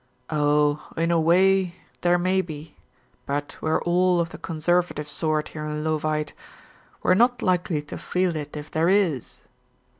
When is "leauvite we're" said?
5.83-7.13